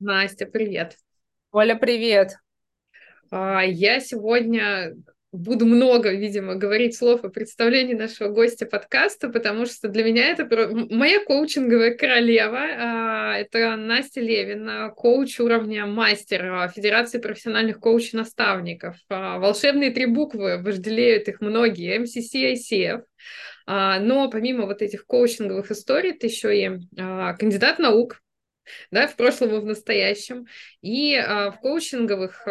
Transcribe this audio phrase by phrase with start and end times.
[0.00, 0.96] Настя, привет.
[1.52, 2.36] Оля, привет.
[3.30, 4.96] А, я сегодня
[5.30, 10.48] буду много, видимо, говорить слов о представлении нашего гостя подкаста, потому что для меня это
[10.90, 12.60] моя коучинговая королева.
[12.60, 18.96] А, это Настя Левина, коуч уровня мастер Федерации профессиональных коучей-наставников.
[19.10, 23.02] А, волшебные три буквы, вожделеют их многие, MCC, ICF.
[23.66, 28.20] Но помимо вот этих коучинговых историй, ты еще и кандидат наук,
[28.90, 30.46] да, в прошлом и в настоящем.
[30.82, 32.46] И в коучинговых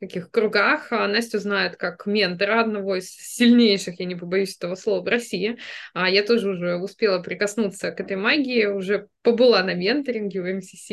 [0.00, 0.92] таких кругах.
[0.92, 5.58] А Настю знают как ментора одного из сильнейших, я не побоюсь этого слова, в России.
[5.94, 10.90] А я тоже уже успела прикоснуться к этой магии, уже побыла на менторинге в МСС,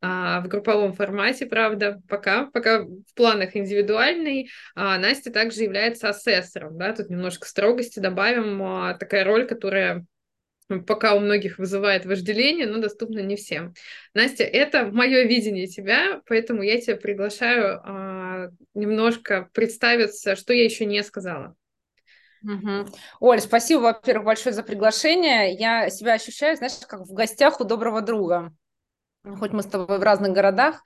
[0.00, 4.50] а, в групповом формате, правда, пока, пока в планах индивидуальный.
[4.74, 10.06] А Настя также является асессором, да, тут немножко строгости добавим, а, такая роль, которая
[10.78, 13.74] пока у многих вызывает вожделение, но доступно не всем.
[14.14, 20.86] Настя, это мое видение тебя, поэтому я тебя приглашаю а, немножко представиться, что я еще
[20.86, 21.56] не сказала.
[22.42, 22.86] Угу.
[23.20, 25.52] Оль, спасибо, во-первых, большое за приглашение.
[25.52, 28.54] Я себя ощущаю, знаешь, как в гостях у доброго друга.
[29.22, 30.82] Хоть мы с тобой в разных городах,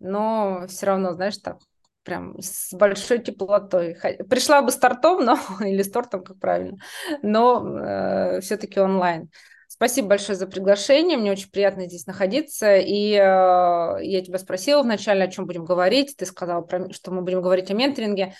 [0.00, 1.58] но все равно, знаешь, так
[2.06, 3.98] прям с большой теплотой.
[4.30, 6.78] Пришла бы с тортом, но, или с тортом, как правильно,
[7.22, 9.28] но э, все-таки онлайн.
[9.68, 12.76] Спасибо большое за приглашение, мне очень приятно здесь находиться.
[12.78, 16.16] И э, я тебя спросила вначале, о чем будем говорить.
[16.16, 18.34] Ты сказала, про, что мы будем говорить о менторинге.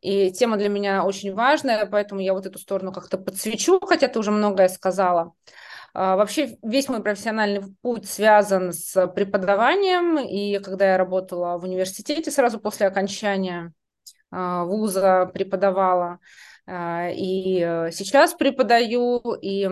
[0.00, 4.18] И тема для меня очень важная, поэтому я вот эту сторону как-то подсвечу, хотя ты
[4.18, 5.32] уже многое сказала.
[5.94, 12.60] Вообще весь мой профессиональный путь связан с преподаванием, и когда я работала в университете сразу
[12.60, 13.72] после окончания
[14.30, 16.18] а, вуза преподавала,
[16.66, 19.66] а, и э, сейчас преподаю, и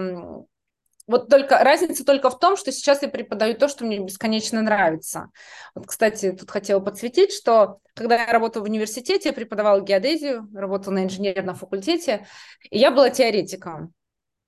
[1.06, 5.30] вот только разница только в том, что сейчас я преподаю то, что мне бесконечно нравится.
[5.74, 10.94] Вот, кстати, тут хотела подсветить, что когда я работала в университете, я преподавала геодезию, работала
[10.94, 12.26] на инженерном факультете,
[12.70, 13.92] и я была теоретиком.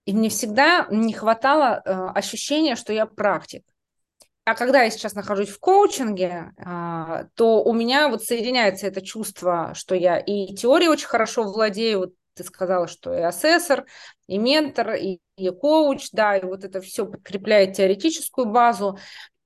[0.08, 3.62] И мне всегда не хватало э, ощущения, что я практик.
[4.46, 9.72] А когда я сейчас нахожусь в коучинге, э, то у меня вот соединяется это чувство,
[9.74, 13.84] что я и теорией очень хорошо владею, вот ты сказала, что и асессор,
[14.26, 18.98] и ментор, и, и коуч, да, и вот это все подкрепляет теоретическую базу,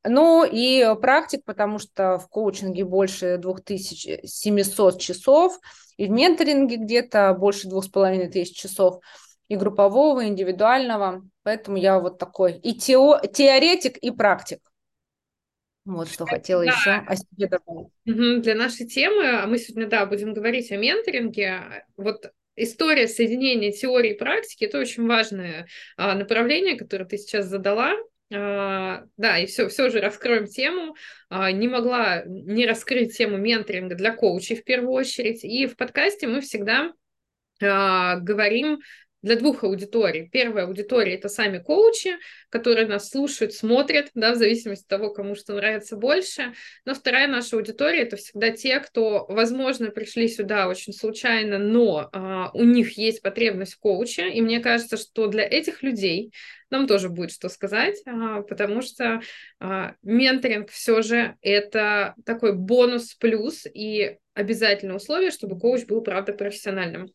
[0.04, 5.58] ну и практик, потому что в коучинге больше 2700 часов,
[5.96, 9.00] и в менторинге где-то больше 2500 часов–
[9.52, 11.22] и группового, и индивидуального.
[11.42, 14.60] Поэтому я вот такой и тео, теоретик, и практик.
[15.84, 16.70] Вот что хотела да.
[16.70, 18.42] еще о себе добавить.
[18.42, 21.84] Для нашей темы, а мы сегодня, да, будем говорить о менторинге.
[21.98, 25.66] Вот история соединения теории и практики– это очень важное
[25.98, 27.92] а, направление, которое ты сейчас задала.
[28.32, 30.96] А, да, и все, все же раскроем тему.
[31.28, 35.44] А, не могла не раскрыть тему менторинга для коучей в первую очередь.
[35.44, 36.92] И в подкасте мы всегда
[37.62, 38.80] а, говорим
[39.22, 40.28] для двух аудиторий.
[40.28, 42.16] Первая аудитория– это сами коучи,
[42.50, 46.52] которые нас слушают, смотрят, да, в зависимости от того, кому что нравится больше.
[46.84, 52.50] Но вторая наша аудитория– это всегда те, кто, возможно, пришли сюда очень случайно, но а,
[52.52, 54.30] у них есть потребность в коуче.
[54.30, 56.32] И мне кажется, что для этих людей
[56.70, 59.20] нам тоже будет что сказать, а, потому что
[59.60, 66.32] а, менторинг все же это такой бонус плюс и обязательное условие, чтобы коуч был, правда,
[66.32, 67.08] профессиональным.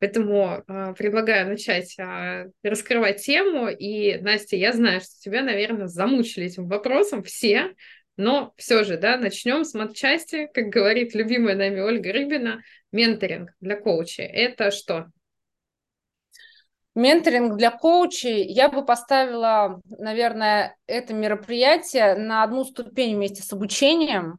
[0.00, 3.68] Поэтому э, предлагаю начать э, раскрывать тему.
[3.68, 7.74] И, Настя, я знаю, что тебя, наверное, замучили этим вопросом все,
[8.16, 13.76] но все же, да, начнем с матчасти, как говорит любимая нами Ольга Рыбина, менторинг для
[13.76, 14.24] коучей.
[14.24, 15.06] Это что?
[16.94, 24.38] Менторинг для коучей я бы поставила, наверное, это мероприятие на одну ступень вместе с обучением.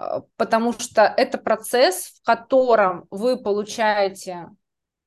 [0.00, 4.48] А, потому что это процесс, в котором вы получаете,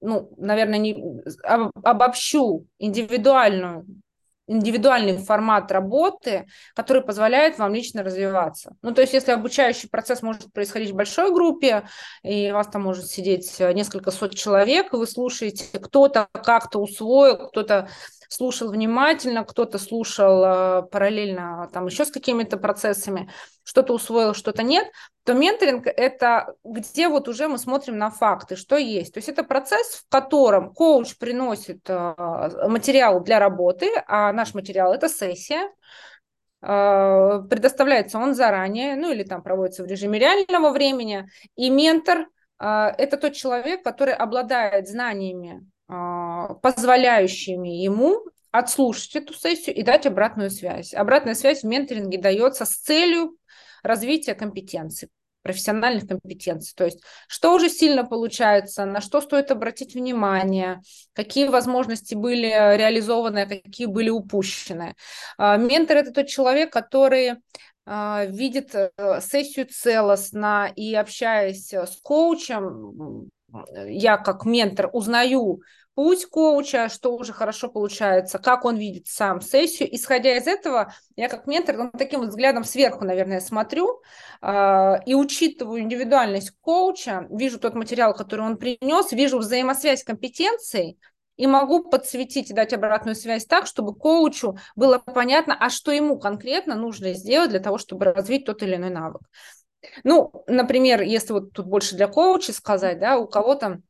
[0.02, 1.22] ну, наверное, не,
[1.84, 3.86] обобщу индивидуальную
[4.46, 8.76] индивидуальный формат работы, который позволяет вам лично развиваться.
[8.82, 11.88] Ну, то есть, если обучающий процесс может происходить в большой группе,
[12.24, 17.48] и у вас там может сидеть несколько сот человек, и вы слушаете, кто-то как-то усвоил,
[17.48, 17.88] кто-то
[18.34, 23.30] слушал внимательно, кто-то слушал э, параллельно там еще с какими-то процессами,
[23.64, 24.88] что-то усвоил, что-то нет,
[25.24, 29.14] то менторинг– это где вот уже мы смотрим на факты, что есть.
[29.14, 34.94] То есть это процесс, в котором коуч приносит э, материал для работы, а наш материал–
[34.96, 35.70] это сессия,
[36.62, 42.28] э, предоставляется он заранее, ну или там проводится в режиме реального времени, и ментор–
[42.60, 50.94] это тот человек, который обладает знаниями, позволяющими ему отслушать эту сессию и дать обратную связь.
[50.94, 53.36] Обратная связь в менторинге дается с целью
[53.84, 55.10] развития компетенций
[55.44, 56.74] профессиональных компетенций.
[56.76, 60.82] То есть, что уже сильно получается, на что стоит обратить внимание,
[61.14, 64.96] какие возможности были реализованы, а какие были упущены.
[65.38, 67.34] А, ментор– это тот человек, который
[67.86, 68.90] а, видит э,
[69.20, 73.30] сессию целостно и общаясь с коучем,
[73.76, 75.62] я как ментор узнаю
[75.96, 79.94] путь коуча, что уже хорошо получается, как он видит сам сессию.
[79.96, 84.02] Исходя из этого, я как ментор ну, таким вот взглядом сверху, наверное, смотрю
[84.42, 90.98] э, и учитываю индивидуальность коуча, вижу тот материал, который он принес, вижу взаимосвязь компетенций,
[91.36, 96.20] и могу подсветить и дать обратную связь так, чтобы коучу было понятно, а что ему
[96.20, 99.22] конкретно нужно сделать для того, чтобы развить тот или иной навык.
[100.04, 103.82] Ну, например, если вот тут больше для коуча сказать, да, у кого-то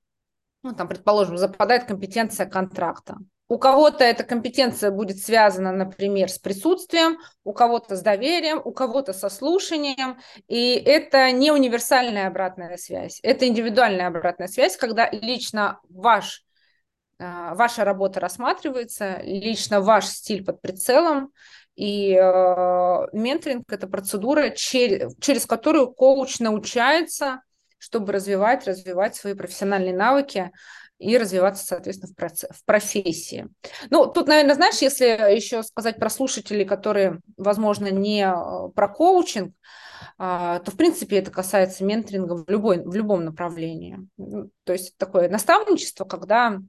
[0.64, 3.18] ну, там, предположим, западает компетенция контракта.
[3.50, 9.12] У кого-то эта компетенция будет связана, например, с присутствием, у кого-то с доверием, у кого-то
[9.12, 10.18] со слушанием.
[10.48, 16.46] И это не универсальная обратная связь, это индивидуальная обратная связь, когда лично ваш,
[17.20, 21.34] а, ваша работа рассматривается, лично ваш стиль под прицелом.
[21.76, 27.42] И э, менторинг– это процедура, через, через которую коуч научается–
[27.84, 30.52] чтобы развивать, развивать свои профессиональные навыки
[31.00, 32.46] и развиваться, соответственно, в, проц...
[32.50, 33.50] в профессии.
[33.90, 35.06] Ну, тут, наверное, знаешь, если
[35.36, 39.54] еще сказать про слушателей, которые, возможно, не э, про коучинг,
[40.18, 44.00] а, то, в принципе, это касается менторинга в, любой, в любом направлении.
[44.64, 46.60] То есть такое наставничество, когда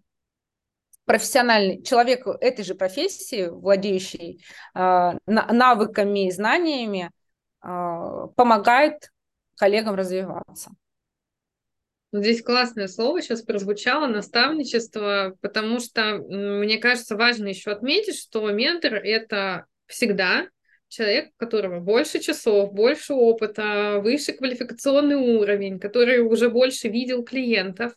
[1.05, 7.11] профессиональный человек этой же профессии, владеющий э, навыками и знаниями,
[7.63, 7.69] э,
[8.37, 9.11] помогает
[9.57, 10.71] коллегам развиваться.
[12.13, 18.95] Здесь классное слово сейчас прозвучало, наставничество, потому что мне кажется важно еще отметить, что ментор–
[18.95, 20.47] это всегда
[20.87, 27.95] человек, у которого больше часов, больше опыта, выше квалификационный уровень, который уже больше видел клиентов,
[27.95, 27.97] а,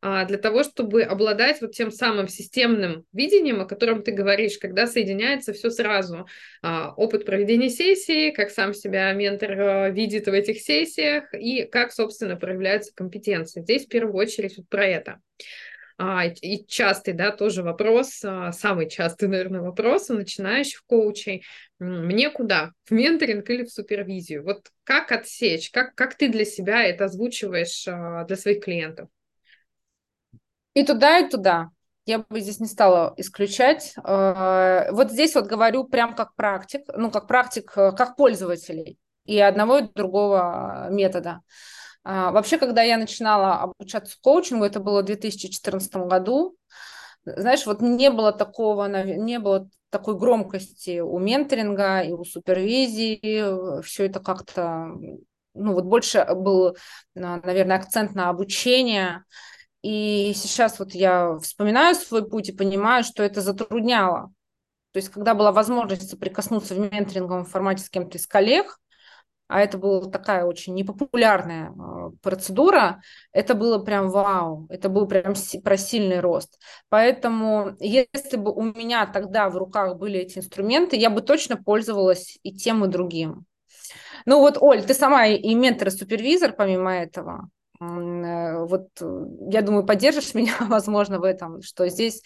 [0.00, 5.52] для того, чтобы обладать вот тем самым системным видением, о котором ты говоришь, когда соединяется
[5.52, 6.26] все сразу.
[6.62, 11.92] А, опыт проведения сессии, как сам себя ментор э, видит в этих сессиях и как,
[11.92, 13.62] собственно, проявляются компетенции.
[13.62, 15.20] Здесь в первую очередь вот про это.
[16.00, 18.22] А, и частый, да, тоже вопрос,
[18.52, 21.42] самый частый, наверное, вопрос у начинающих коучей.
[21.80, 22.70] Мне куда?
[22.84, 24.44] В менторинг или в супервизию?
[24.44, 25.72] Вот как отсечь?
[25.72, 29.08] Как, как ты для себя это озвучиваешь для своих клиентов?
[30.74, 31.70] И туда, и туда.
[32.06, 33.94] Я бы здесь не стала исключать.
[34.02, 39.38] Э, вот здесь вот говорю прям как практик, ну, как практик, э, как пользователей и
[39.38, 41.42] одного, и другого метода.
[42.04, 46.56] А, вообще, когда я начинала обучаться коучингу, это было в 2014 году,
[47.24, 54.06] знаешь, вот не было такого, не было такой громкости у менторинга и у супервизии, все
[54.06, 54.88] это как-то,
[55.54, 56.76] ну вот больше был,
[57.14, 59.24] наверное, акцент на обучение,
[59.82, 64.32] и сейчас вот я вспоминаю свой путь и понимаю, что это затрудняло.
[64.92, 68.78] То есть, когда была возможность соприкоснуться в менторинговом формате с кем-то из коллег,
[69.48, 73.00] а это была такая очень непопулярная э, процедура,
[73.32, 75.34] это было прям вау, это был прям
[75.64, 76.60] про сильный рост.
[76.90, 82.38] Поэтому, если бы у меня тогда в руках были эти инструменты, я бы точно пользовалась
[82.42, 83.46] и тем, и другим.
[84.26, 87.48] Ну вот, Оль, ты сама и ментор, и супервизор, помимо этого.
[87.80, 92.22] Э, вот э, я думаю, поддержишь меня, возможно, в этом, что здесь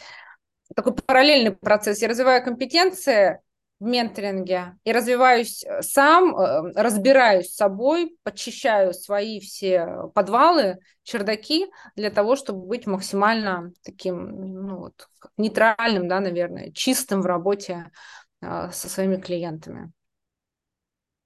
[0.75, 2.01] такой параллельный процесс.
[2.01, 3.41] Я развиваю компетенции
[3.79, 6.35] в менторинге и развиваюсь э, сам,
[6.75, 11.67] разбираюсь с собой, подчищаю свои все подвалы, чердаки
[11.97, 17.91] для того, чтобы быть максимально таким, ну вот, нейтральным, да, наверное, чистым в работе
[18.41, 19.93] со своими клиентами.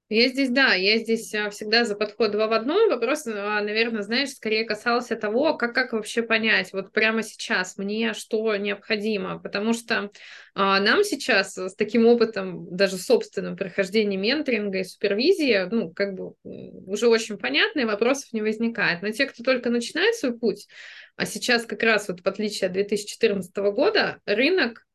[0.08, 2.88] Я здесь, да, я здесь а, всегда за подход два в одном.
[2.88, 8.14] Вопрос, а, наверное, знаешь, скорее касался того, как, как вообще понять, вот прямо сейчас мне
[8.14, 10.12] что необходимо, потому что
[10.54, 16.34] а, нам сейчас с таким опытом, даже собственным прохождением менторинга и супервизии, ну, как бы
[16.44, 19.02] уже очень понятно, и вопросов не возникает.
[19.02, 20.68] Но те, кто только начинает свой путь,
[21.16, 24.85] а сейчас как раз вот в отличие от 2014 года, рынок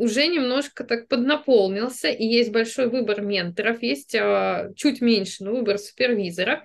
[0.00, 5.76] уже немножко так поднаполнился, и есть большой выбор менторов, есть э, чуть меньше, но выбор
[5.76, 6.60] супервизоров,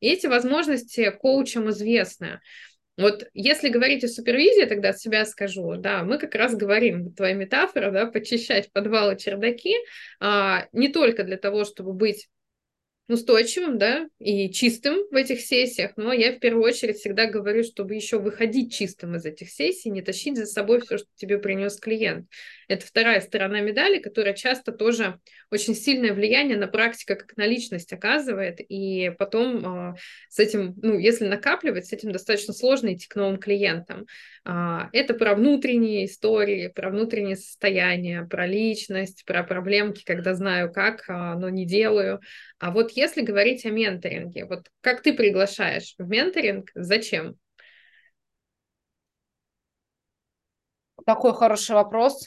[0.00, 2.40] и эти возможности коучам известны.
[2.96, 7.34] Вот если говорить о супервизии, тогда от себя скажу, да, мы как раз говорим, твоя
[7.34, 9.76] метафора, да, почищать подвалы, чердаки,
[10.18, 12.28] а, не только для того, чтобы быть
[13.12, 17.94] устойчивым, да, и чистым в этих сессиях, но я в первую очередь всегда говорю, чтобы
[17.94, 22.26] еще выходить чистым из этих сессий, не тащить за собой все, что тебе принес клиент.
[22.68, 25.18] Это вторая сторона медали, которая часто тоже
[25.50, 29.96] очень сильное влияние на практика как на личность оказывает, и потом э,
[30.28, 34.06] с этим, ну, если накапливать, с этим достаточно сложно идти к новым клиентам.
[34.44, 41.08] Э, это про внутренние истории, про внутреннее состояние, про личность, про проблемки, когда знаю как,
[41.08, 42.20] но не делаю.
[42.60, 47.36] А вот если говорить о менторинге, вот как ты приглашаешь в менторинг, зачем?
[51.06, 52.26] Такой хороший вопрос.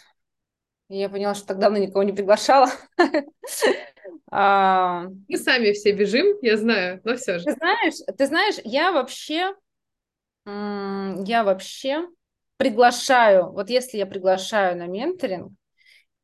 [0.89, 2.69] Я поняла, что так давно никого не приглашала.
[4.31, 7.45] А, Мы сами все бежим, я знаю, но все же.
[7.45, 9.53] Ты знаешь, ты знаешь, я вообще,
[10.45, 12.07] я вообще
[12.57, 15.51] приглашаю, вот если я приглашаю на менторинг,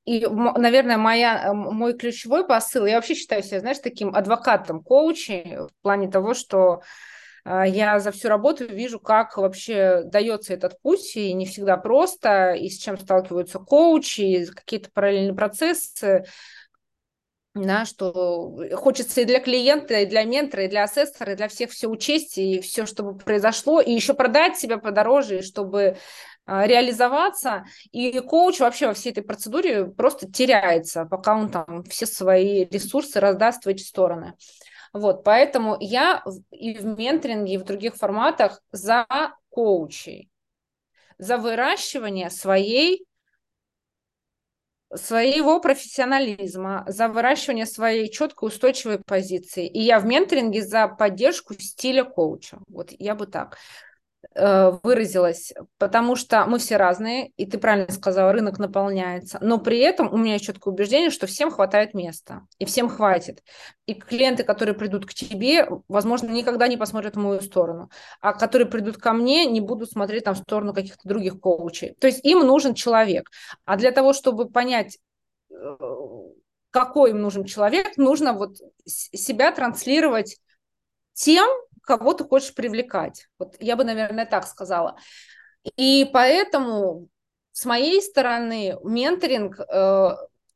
[0.06, 5.70] и, наверное, моя, мой ключевой посыл, я вообще считаю себя, знаешь, таким адвокатом коучей в
[5.82, 6.82] плане того, что
[7.46, 12.54] а, я за всю работу вижу, как вообще дается этот путь, и не всегда просто,
[12.54, 16.26] и с чем сталкиваются коучи, какие-то параллельные процессы,
[17.56, 21.72] да, что хочется и для клиента, и для ментора, и для ассессора, и для всех
[21.72, 25.98] все учесть, и все, чтобы произошло, и еще продать себя подороже, и чтобы
[26.46, 32.66] реализоваться, и коуч вообще во всей этой процедуре просто теряется, пока он там все свои
[32.66, 34.34] ресурсы раздаст в эти стороны.
[34.94, 39.06] Вот, поэтому я и в менторинге, и в других форматах за
[39.50, 40.30] коучей,
[41.20, 43.06] за выращивание своей
[44.96, 49.68] своего профессионализма, за выращивание своей четкой устойчивой позиции.
[49.68, 52.58] И я в менторинге за поддержку стиля коуча.
[52.68, 53.58] Вот я бы так.
[54.36, 59.80] Э, выразилась, потому что мы все разные, и ты правильно сказала, рынок наполняется, но при
[59.80, 63.42] этом у меня есть четкое убеждение, что всем хватает места, и всем хватит.
[63.86, 68.68] И клиенты, которые придут к тебе, возможно, никогда не посмотрят в мою сторону, а которые
[68.68, 71.96] придут ко мне, не будут смотреть там в сторону каких-то других коучей.
[72.02, 73.30] То есть им нужен человек.
[73.64, 75.00] А для того, чтобы понять,
[75.50, 75.78] э,
[76.72, 80.40] какой им нужен человек, нужно вот себя транслировать
[81.14, 81.48] тем,
[81.98, 83.28] кого ты хочешь привлекать.
[83.40, 84.96] Вот я бы, наверное, так сказала.
[85.76, 87.10] И поэтому
[87.52, 90.10] с моей стороны менторинг э,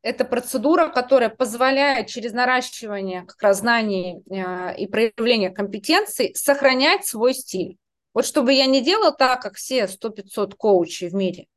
[0.04, 7.34] это процедура, которая позволяет через наращивание как раз знаний э, и проявление компетенций сохранять свой
[7.34, 7.78] стиль.
[8.14, 11.48] Вот чтобы я не делала так, как все 100-500 коучей в мире,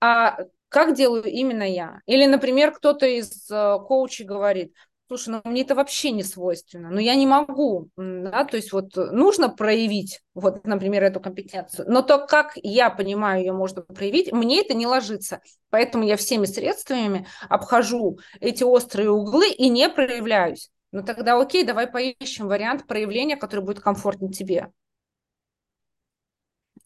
[0.00, 0.36] а
[0.68, 2.00] как делаю именно я.
[2.06, 4.74] Или, например, кто-то из э, коучей говорит,
[5.08, 8.96] слушай, ну мне это вообще не свойственно, но я не могу, да, то есть вот
[8.96, 14.60] нужно проявить, вот, например, эту компетенцию, но то, как я понимаю, ее можно проявить, мне
[14.60, 20.70] это не ложится, поэтому я всеми средствами обхожу эти острые углы и не проявляюсь.
[20.92, 24.70] Ну тогда окей, давай поищем вариант проявления, который будет комфортен тебе.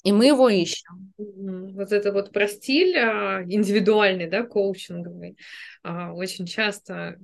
[0.02, 1.12] И мы его ищем.
[1.18, 5.36] Вот это вот про стиль а, индивидуальный, да, коучинговый,
[5.82, 7.18] а, очень часто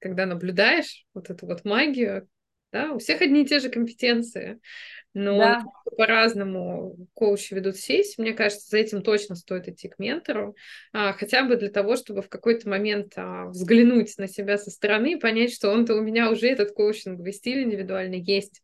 [0.00, 2.28] когда наблюдаешь вот эту вот магию,
[2.72, 4.60] да, у всех одни и те же компетенции,
[5.12, 5.64] но да.
[5.96, 8.20] по-разному коучи ведут сессии.
[8.20, 10.54] Мне кажется, за этим точно стоит идти к ментору,
[10.92, 15.14] а, хотя бы для того, чтобы в какой-то момент а, взглянуть на себя со стороны
[15.14, 18.62] и понять, что он-то у меня уже этот коучинговый стиль индивидуальный есть.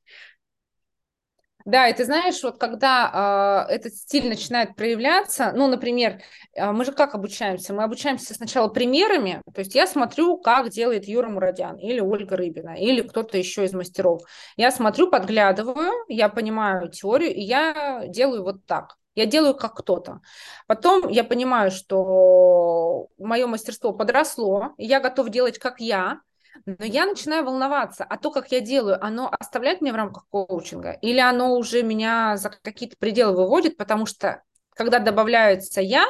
[1.66, 6.20] Да, и ты знаешь, вот когда э, этот стиль начинает проявляться, ну, например,
[6.54, 7.74] э, мы же как обучаемся?
[7.74, 12.76] Мы обучаемся сначала примерами, то есть я смотрю, как делает Юра Мурадян или Ольга Рыбина,
[12.76, 14.22] или кто-то еще из мастеров.
[14.56, 18.96] Я смотрю, подглядываю, я понимаю теорию, и я делаю вот так.
[19.16, 20.20] Я делаю как кто-то.
[20.68, 26.20] Потом я понимаю, что мое мастерство подросло, и я готов делать как я,
[26.64, 30.92] но я начинаю волноваться, а то, как я делаю, оно оставляет меня в рамках коучинга
[30.92, 34.42] или оно уже меня за какие-то пределы выводит, потому что
[34.74, 36.06] когда добавляется я,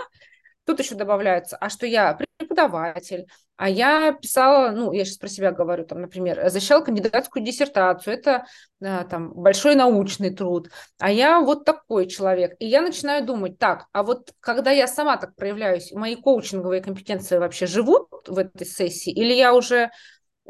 [0.67, 3.27] тут еще добавляется, а что я преподаватель,
[3.57, 8.47] а я писала, ну, я сейчас про себя говорю, там, например, защищала кандидатскую диссертацию, это
[8.81, 12.55] да, там большой научный труд, а я вот такой человек.
[12.59, 17.39] И я начинаю думать, так, а вот когда я сама так проявляюсь, мои коучинговые компетенции
[17.39, 19.91] вообще живут в этой сессии, или я уже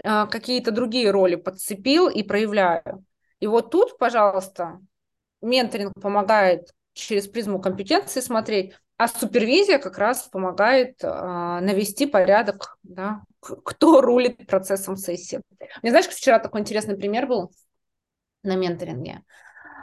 [0.03, 3.05] какие-то другие роли подцепил и проявляю.
[3.41, 4.81] И вот тут, пожалуйста,
[5.41, 13.23] менторинг помогает через призму компетенции смотреть, а супервизия как раз помогает э, навести порядок, да,
[13.41, 15.43] кто рулит процессом сессии.
[15.83, 17.53] Мне знаешь, вчера такой интересный пример был
[18.43, 19.23] на менторинге.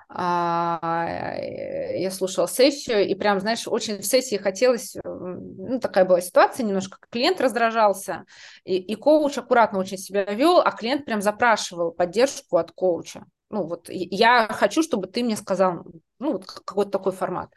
[0.09, 6.65] А, я слушала сессию, и прям, знаешь, очень в сессии хотелось, ну, такая была ситуация
[6.65, 8.25] немножко, клиент раздражался,
[8.63, 13.25] и, и коуч аккуратно очень себя вел, а клиент прям запрашивал поддержку от коуча.
[13.49, 15.85] Ну, вот я хочу, чтобы ты мне сказал,
[16.19, 17.51] ну, вот какой-то такой формат.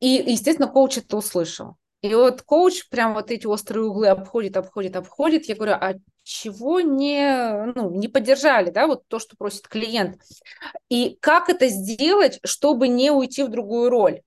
[0.00, 1.76] И, естественно, коуч это услышал.
[2.00, 5.46] И вот коуч прям вот эти острые углы обходит, обходит, обходит.
[5.46, 5.94] Я говорю, а
[6.28, 10.20] чего не, ну, не поддержали, да, вот то, что просит клиент.
[10.90, 14.20] И как это сделать, чтобы не уйти в другую роль.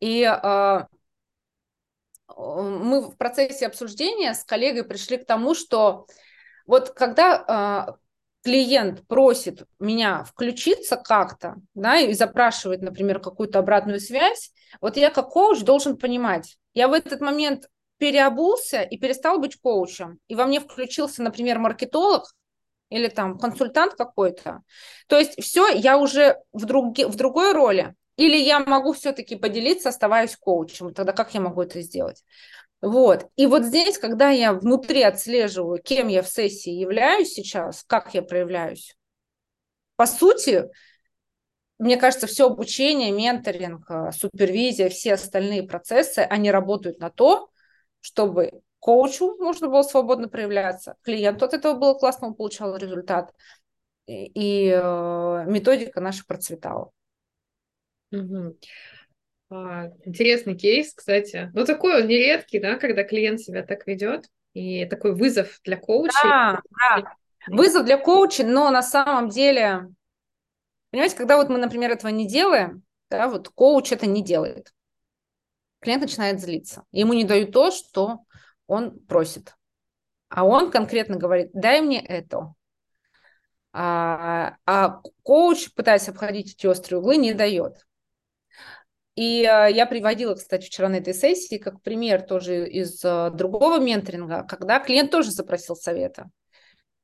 [0.00, 0.80] И э,
[2.36, 6.06] мы в процессе обсуждения с коллегой пришли к тому, что
[6.66, 8.00] вот когда э,
[8.42, 15.28] клиент просит меня включиться как-то, да, и запрашивает, например, какую-то обратную связь, вот я как
[15.28, 17.68] коуч должен понимать, я в этот момент
[18.02, 22.24] переобулся и перестал быть коучем, и во мне включился, например, маркетолог
[22.88, 24.62] или там консультант какой-то,
[25.06, 29.90] то есть все, я уже в, друг, в другой роли, или я могу все-таки поделиться,
[29.90, 32.24] оставаясь коучем, тогда как я могу это сделать?
[32.80, 33.28] Вот.
[33.36, 38.22] И вот здесь, когда я внутри отслеживаю, кем я в сессии являюсь сейчас, как я
[38.22, 38.96] проявляюсь,
[39.94, 40.64] по сути,
[41.78, 47.51] мне кажется, все обучение, менторинг, э, супервизия, все остальные процессы, они работают на то,
[48.02, 53.32] чтобы коучу можно было свободно проявляться, клиенту от этого было классно, он получал результат,
[54.06, 56.90] и, и э, методика наша процветала.
[58.10, 58.58] Угу.
[59.50, 61.50] А, интересный кейс, кстати.
[61.54, 64.26] Ну, такой он нередкий, да, когда клиент себя так ведет.
[64.54, 66.12] И такой вызов для коуча.
[66.22, 67.16] Да, да.
[67.46, 69.88] Вызов для коуча, но на самом деле,
[70.90, 74.72] понимаете, когда вот мы, например, этого не делаем, да, вот коуч это не делает.
[75.82, 76.84] Клиент начинает злиться.
[76.92, 78.20] Ему не дают то, что
[78.68, 79.54] он просит.
[80.28, 82.54] А он конкретно говорит, дай мне это.
[83.72, 87.84] А, а коуч, пытаясь обходить эти острые углы, не дает.
[89.16, 93.78] И э, я приводила, кстати, вчера на этой сессии как пример тоже из э, другого
[93.78, 96.30] менторинга, когда клиент тоже запросил совета.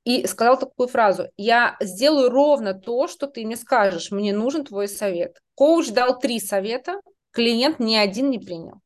[0.05, 4.89] И сказал такую фразу, я сделаю ровно то, что ты мне скажешь, мне нужен твой
[4.89, 5.39] совет.
[5.55, 8.81] Коуч дал три совета, клиент ни один не принял.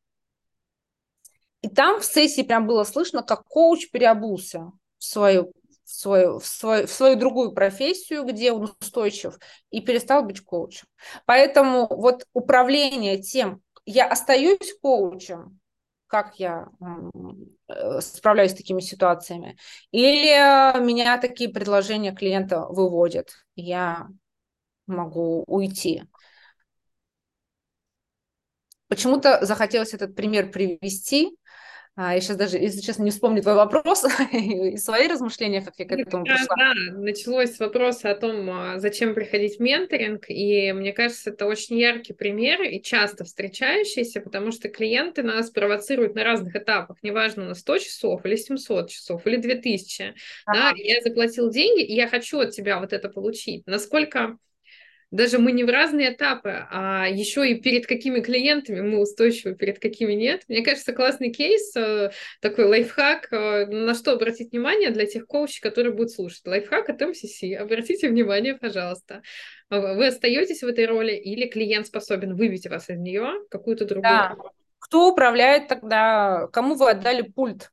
[1.61, 5.53] И там в сессии прям было слышно, как коуч переобулся в свою
[5.85, 9.37] в свою, в, свою, в свою другую профессию, где он устойчив,
[9.69, 10.87] и перестал быть коучем.
[11.25, 15.59] Поэтому вот управление тем, я остаюсь коучем,
[16.07, 16.69] как я
[17.67, 19.57] э, справляюсь с такими ситуациями,
[19.91, 24.07] или меня такие предложения клиента выводят, я
[24.87, 26.03] могу уйти.
[28.93, 31.35] Почему-то захотелось этот пример привести,
[31.95, 35.85] а, я сейчас даже, если честно, не вспомню твой вопрос и свои размышления, как я
[35.85, 36.55] к этому пришла.
[36.55, 41.47] Да, началось с вопроса о том, а, зачем приходить в менторинг, и мне кажется, это
[41.47, 47.45] очень яркий пример и часто встречающийся, потому что клиенты нас провоцируют на разных этапах, неважно,
[47.45, 50.13] на 100 часов или 700 часов или 2000,
[50.45, 50.59] ага.
[50.59, 53.65] да, я заплатил деньги, и я хочу от тебя вот это получить.
[53.65, 54.37] Насколько
[55.13, 59.77] даже мы не в разные этапы, а еще и перед какими клиентами мы устойчивы, перед
[59.77, 60.41] какими нет.
[60.47, 62.09] Мне кажется, классный кейс, э,
[62.41, 66.41] такой лайфхак, э, на что обратить внимание для тех коучей, которые будут слушать.
[66.47, 67.43] Лайфхак от МСС.
[67.59, 69.21] Обратите внимание, пожалуйста.
[69.69, 74.11] А вы остаетесь в этой роли или клиент способен вывести вас из нее какую-то другую?
[74.11, 74.35] Да.
[74.79, 77.69] Кто управляет тогда, кому вы отдали пульт?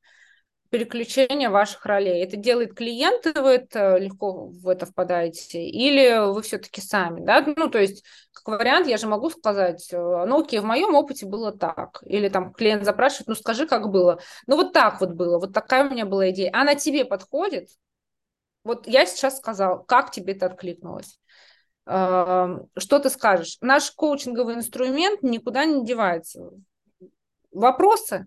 [0.71, 2.23] Переключение ваших ролей.
[2.23, 7.45] Это делает клиент, и вы это легко в это впадаете, или вы все-таки сами, да?
[7.57, 11.27] Ну, то есть, как вариант, я же могу сказать, э, ну, окей, в моем опыте
[11.27, 12.03] было так.
[12.07, 14.21] Или там клиент запрашивает, ну, скажи, как было.
[14.47, 16.51] Ну, вот так вот было, вот такая у меня была идея.
[16.55, 17.69] Она тебе подходит?
[18.63, 21.19] Вот я сейчас сказал, как тебе это откликнулось?
[21.85, 23.57] Что ты скажешь?
[23.61, 26.51] Наш коучинговый инструмент никуда не девается.
[27.51, 28.27] Вопросы?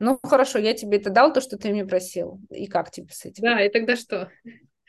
[0.00, 2.40] Ну, хорошо, я тебе это дал, то, что ты мне просил.
[2.50, 3.44] И как тебе с этим?
[3.44, 4.30] Да, и тогда что?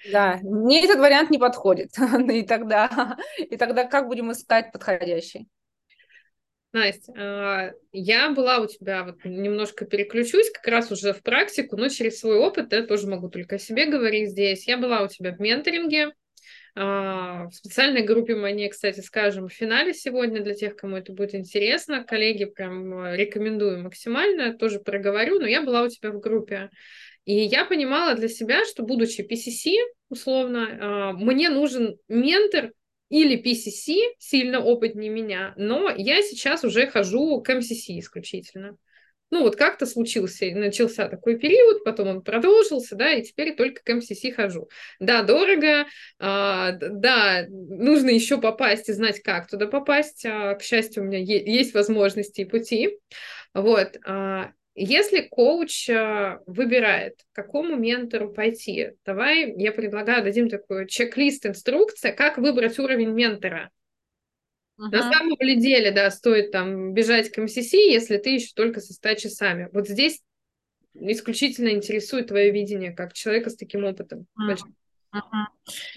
[0.10, 1.92] Да, мне этот вариант не подходит.
[2.32, 5.48] и, тогда, и тогда как будем искать подходящий?
[6.72, 11.90] Настя, а, я была у тебя, вот немножко переключусь, как раз уже в практику, но
[11.90, 14.66] через свой опыт, я тоже могу только о себе говорить здесь.
[14.66, 16.14] Я была у тебя в менторинге,
[16.74, 21.36] в специальной группе мы не, кстати, скажем в финале сегодня для тех, кому это будет
[21.36, 22.04] интересно.
[22.04, 26.70] Коллеги прям э, рекомендую максимально, тоже проговорю, но я была у тебя в группе.
[27.26, 29.76] И я понимала для себя, что будучи PCC,
[30.10, 32.72] условно, а, мне нужен ментор
[33.10, 38.78] или PCC, сильно опытнее меня, но я сейчас уже хожу к MCC исключительно.
[39.32, 43.94] Ну вот как-то случился, начался такой период, потом он продолжился, да, и теперь только к
[43.94, 44.70] МСС хожу.
[45.00, 45.86] Да, дорого,
[46.20, 50.26] а, да, нужно еще попасть и знать, как туда попасть.
[50.26, 53.00] А, к счастью, у меня есть возможности и пути.
[53.54, 53.98] Вот.
[54.06, 61.46] А, если коуч а, выбирает, к какому ментору пойти, давай я предлагаю, дадим такой чек-лист,
[61.46, 63.70] инструкция, как выбрать уровень ментора.
[64.82, 64.90] Uh-huh.
[64.90, 69.14] На самом деле, да, стоит там бежать к МСС, если ты еще только со 100
[69.16, 69.70] часами.
[69.74, 70.22] Вот здесь
[70.96, 74.26] исключительно интересует твое видение как человека с таким опытом.
[74.40, 74.58] Uh-huh.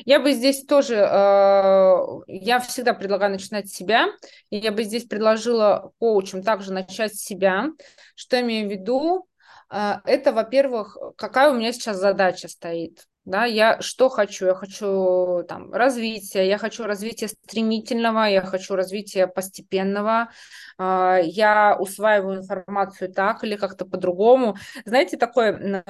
[0.05, 4.09] Я бы здесь тоже, э, я всегда предлагаю начинать с себя,
[4.51, 7.71] и я бы здесь предложила коучам также начать с себя.
[8.17, 9.27] Что имею в виду?
[9.71, 14.47] Э, это, во-первых, какая у меня сейчас задача стоит да, я что хочу?
[14.47, 20.31] Я хочу там развития, я хочу развития стремительного, я хочу развития постепенного,
[20.77, 24.57] а, я усваиваю информацию так или как-то по-другому.
[24.85, 25.85] Знаете, такое,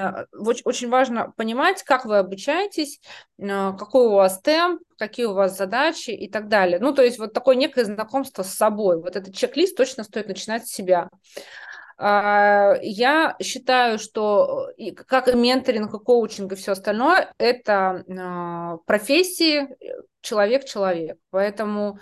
[0.65, 3.01] очень важно понимать, как вы обучаетесь,
[3.41, 6.79] а, какой у вас темп, какие у вас задачи и так далее.
[6.79, 9.01] Ну, то есть вот такое некое знакомство с собой.
[9.01, 11.11] Вот этот чек-лист точно стоит начинать с себя.
[11.97, 14.71] А, я считаю, что
[15.07, 19.69] как и менторинг, и коучинг, и все остальное, это а, профессии
[20.21, 21.19] человек-человек.
[21.31, 21.99] Поэтому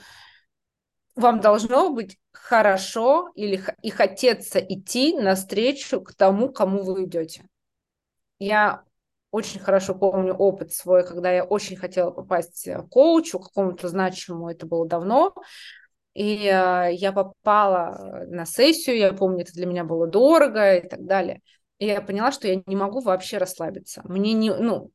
[1.15, 7.45] вам должно быть хорошо или и хотеться идти навстречу к тому, кому вы идете.
[8.39, 8.83] Я
[9.31, 14.67] очень хорошо помню опыт свой, когда я очень хотела попасть к коучу, какому-то значимому, это
[14.67, 15.35] было давно,
[16.15, 21.05] и э, я попала на сессию, я помню, это для меня было дорого и так
[21.05, 21.41] далее.
[21.79, 24.03] И я поняла, что я не могу вообще расслабиться.
[24.05, 24.91] Мне не, ну,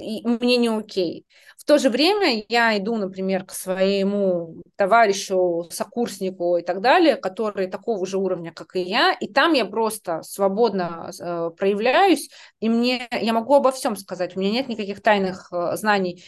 [0.00, 1.26] и мне не окей.
[1.58, 7.68] В то же время я иду, например, к своему товарищу, сокурснику и так далее, который
[7.68, 12.30] такого же уровня, как и я, и там я просто свободно э, проявляюсь,
[12.60, 14.36] и мне я могу обо всем сказать.
[14.36, 16.24] У меня нет никаких тайных э, знаний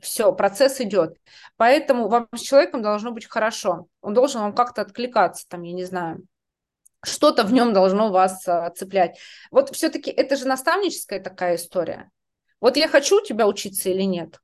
[0.00, 1.16] все, процесс идет.
[1.56, 3.86] Поэтому вам с человеком должно быть хорошо.
[4.00, 6.24] Он должен вам как-то откликаться, там, я не знаю,
[7.04, 9.18] что-то в нем должно вас а, цеплять.
[9.50, 12.10] Вот все-таки это же наставническая такая история.
[12.60, 14.40] Вот я хочу тебя учиться или нет?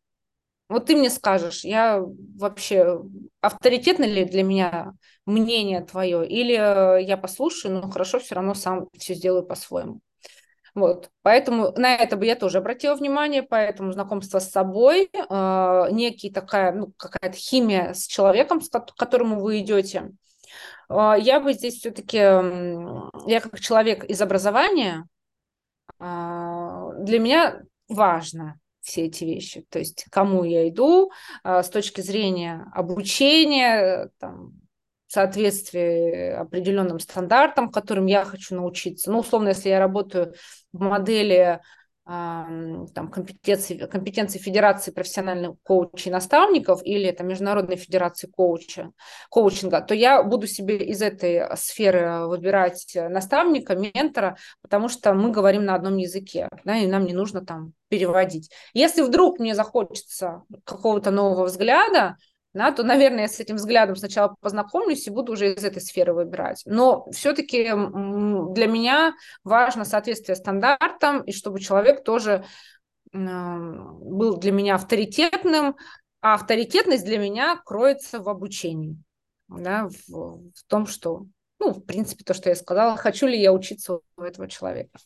[0.68, 2.00] Вот ты мне скажешь, я
[2.38, 3.02] вообще
[3.40, 4.92] авторитетно ли для меня
[5.26, 10.00] мнение твое, или э, я послушаю, но хорошо, все равно сам все сделаю по-своему.
[10.74, 11.10] Вот.
[11.22, 16.72] Поэтому на это бы я тоже обратила внимание, поэтому знакомство с собой, э, некий такая,
[16.72, 20.12] ну, какая-то химия с человеком, с к которому вы идете.
[20.88, 25.06] Э, я бы здесь все-таки, я как человек из образования,
[26.00, 26.04] э,
[27.00, 31.12] для меня важно все эти вещи, то есть кому я иду
[31.44, 34.61] э, с точки зрения обучения, там,
[35.12, 39.10] соответствии определенным стандартам, которым я хочу научиться.
[39.10, 40.34] Ну, условно, если я работаю
[40.72, 41.60] в модели
[42.04, 48.90] там, компетенции, компетенции Федерации профессиональных коучей наставников или это Международной Федерации коуча,
[49.30, 55.64] коучинга, то я буду себе из этой сферы выбирать наставника, ментора, потому что мы говорим
[55.64, 58.50] на одном языке, да, и нам не нужно там переводить.
[58.74, 62.16] Если вдруг мне захочется какого-то нового взгляда,
[62.54, 66.12] да, то, наверное, я с этим взглядом сначала познакомлюсь и буду уже из этой сферы
[66.12, 66.62] выбирать.
[66.66, 72.44] Но все-таки для меня важно соответствие стандартам, и чтобы человек тоже
[73.12, 75.76] был для меня авторитетным,
[76.20, 78.96] а авторитетность для меня кроется в обучении,
[79.48, 81.26] да, в, в том, что,
[81.58, 84.98] ну, в принципе, то, что я сказала, хочу ли я учиться у этого человека.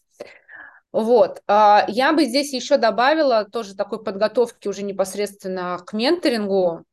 [0.93, 1.43] Вот.
[1.47, 6.85] А, я бы здесь еще добавила тоже такой подготовки уже непосредственно к менторингу,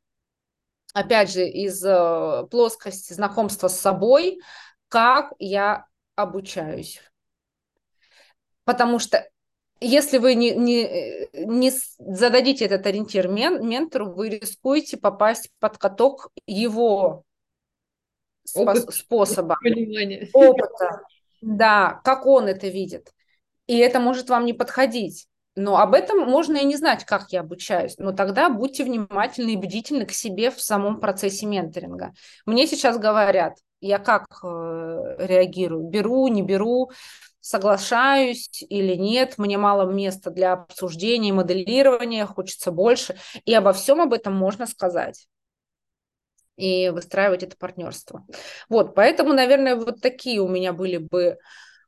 [0.94, 4.40] опять же, из э, плоскости знакомства с собой,
[4.88, 7.00] как я обучаюсь.
[8.64, 9.28] Потому что
[9.80, 16.30] если вы не, не, не зададите этот ориентир мен, ментору, вы рискуете попасть под каток
[16.46, 17.24] его
[18.54, 18.94] Опыт.
[18.94, 20.30] способа, Понимание.
[20.32, 21.02] опыта.
[21.42, 23.12] Да, как он это видит.
[23.66, 25.26] И это может вам не подходить.
[25.56, 27.96] Но об этом можно и не знать, как я обучаюсь.
[27.98, 32.12] Но тогда будьте внимательны и бдительны к себе в самом процессе менторинга.
[32.44, 34.46] Мне сейчас говорят, я как э,
[35.18, 35.84] реагирую?
[35.84, 36.90] Беру, не беру,
[37.40, 43.16] соглашаюсь или нет, мне мало места для обсуждения, моделирования, хочется больше.
[43.44, 45.28] И обо всем об этом можно сказать
[46.56, 48.24] и выстраивать это партнерство.
[48.68, 51.36] Вот, поэтому, наверное, вот такие у меня были бы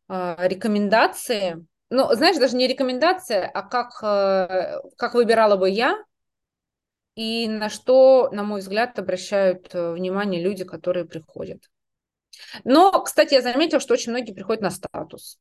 [0.09, 5.96] э, рекомендации ну, знаешь, даже не рекомендация, а как, э, как выбирала бы я,
[7.14, 11.70] и на что, на мой взгляд, обращают э, внимание люди, которые приходят.
[12.64, 15.38] Но, кстати, я заметила, что очень многие приходят на статус.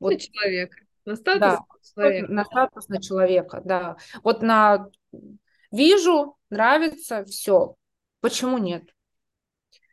[0.00, 0.12] Вот.
[0.12, 0.76] На человека.
[1.04, 1.58] На статус да,
[1.94, 2.32] человека.
[2.32, 3.96] На статус на человека, да.
[4.22, 4.88] Вот на
[5.70, 7.76] вижу, нравится, все.
[8.20, 8.84] Почему нет?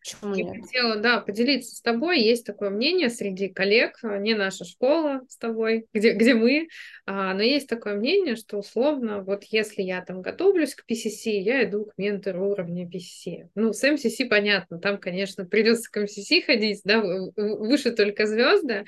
[0.07, 0.65] Почему Я нет?
[0.65, 2.21] хотела, да, поделиться с тобой.
[2.21, 6.69] Есть такое мнение среди коллег, а, не наша школа с тобой, где, где мы,
[7.05, 11.63] а, но есть такое мнение, что условно, вот если я там готовлюсь к PCC, я
[11.65, 13.49] иду к ментору уровня PCC.
[13.55, 18.85] Ну, с MCC понятно, там, конечно, придется к MCC ходить, да, выше только звезды,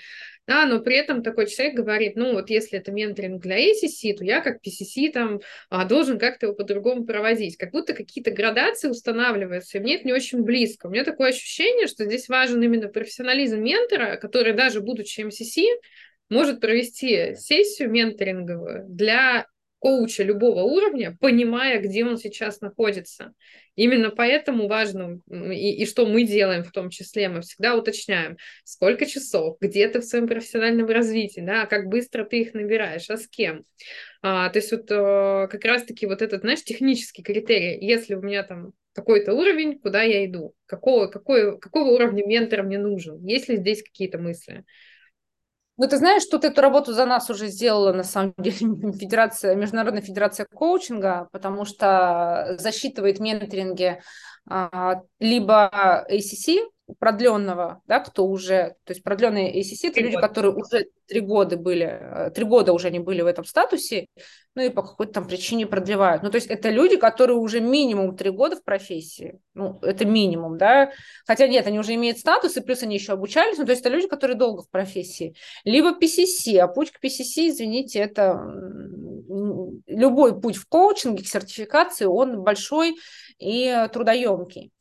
[0.49, 4.23] да, но при этом такой человек говорит, ну вот если это менторинг для ACC, то
[4.23, 7.55] я как PCC там а, должен как-то его по-другому проводить.
[7.55, 10.87] Как будто какие-то градации устанавливаются, и мне это не очень близко.
[10.87, 15.65] У меня такое ощущение, что здесь важен именно профессионализм ментора, который даже будучи MCC,
[16.29, 19.47] может провести сессию менторинговую для
[19.79, 23.33] коуча любого уровня, понимая, где он сейчас находится.
[23.75, 29.05] Именно поэтому важно, и, и что мы делаем в том числе, мы всегда уточняем, сколько
[29.05, 33.27] часов, где ты в своем профессиональном развитии, да, как быстро ты их набираешь, а с
[33.27, 33.63] кем.
[34.21, 38.43] А, то есть вот э, как раз-таки вот этот, знаешь, технический критерий, если у меня
[38.43, 43.57] там какой-то уровень, куда я иду, какого, какой, какого уровня ментора мне нужен, есть ли
[43.57, 44.65] здесь какие-то мысли?
[45.77, 48.57] Ну, ты знаешь, тут эту работу за нас уже сделала, на самом деле,
[48.99, 54.01] Федерация, Международная Федерация коучинга, потому что засчитывает менторинги
[55.19, 56.59] либо ACC,
[56.97, 61.85] продленного, да, кто уже, то есть продленные ACC, это люди, которые уже три года были,
[61.85, 64.07] э, три года уже не были в этом статусе,
[64.55, 66.23] ну и по какой-то там причине продлевают.
[66.23, 70.57] Ну, то есть это люди, которые уже минимум три года в профессии, ну, это минимум,
[70.57, 70.91] да,
[71.25, 73.93] хотя нет, они уже имеют статус, и плюс они еще обучались, ну, то есть это
[73.93, 75.35] люди, которые долго в профессии.
[75.63, 78.33] Либо PCC, а путь к PCC, извините, это
[79.29, 82.97] любой путь в коучинге, к сертификации, он большой
[83.37, 84.71] и трудоемкий.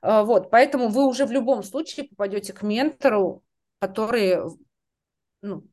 [0.00, 3.42] А, вот, поэтому вы уже в любом случае попадете к ментору,
[3.80, 4.38] который
[5.42, 5.64] ну,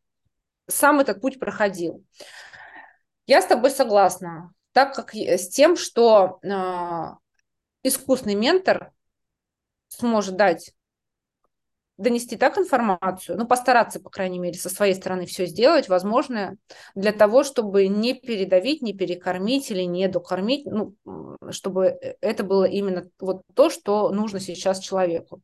[0.68, 2.04] сам этот путь проходил.
[3.26, 7.16] Я с тобой согласна, так как с тем, что э,
[7.84, 8.92] искусный ментор
[9.88, 10.74] сможет дать
[11.98, 16.58] донести так информацию, ну, постараться, по крайней мере, со своей стороны все сделать возможное
[16.94, 20.96] для того, чтобы не передавить, не перекормить или не докормить, ну,
[21.50, 25.42] чтобы э, это было именно вот то, что нужно сейчас человеку.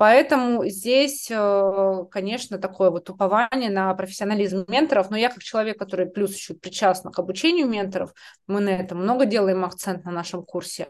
[0.00, 6.06] Поэтому здесь, э, конечно, такое вот упование на профессионализм менторов, но я как человек, который
[6.06, 8.14] плюс еще причастна к обучению менторов,
[8.46, 10.88] мы на этом много делаем акцент на нашем курсе.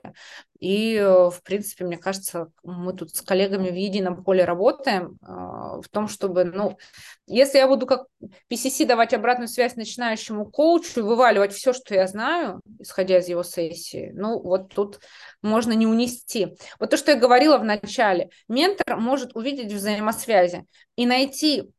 [0.61, 5.27] И, э, в принципе, мне кажется, мы тут с коллегами в едином поле работаем э,
[5.27, 6.79] в том, чтобы, ну,
[7.27, 8.07] если я буду как
[8.49, 14.13] PCC давать обратную связь начинающему коучу, вываливать все, что я знаю, исходя из его сессии,
[14.15, 15.01] ну, вот тут
[15.43, 16.57] можно не унести.
[16.79, 21.73] Вот то, что я говорила в начале, ментор может увидеть взаимосвязи и найти